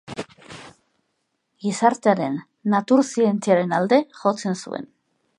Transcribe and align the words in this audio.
Gizartearen 1.65 2.39
natur 2.73 3.03
zientziaren 3.11 3.75
alde 3.81 4.01
jotzen 4.23 4.57
zuen. 4.65 4.89